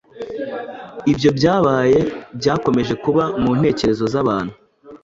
ibyo 1.11 1.29
byabaye 1.37 1.99
byakomeje 2.39 2.93
kuba 3.03 3.23
mu 3.41 3.51
ntekerezo 3.59 4.03
z’abantu 4.13 4.53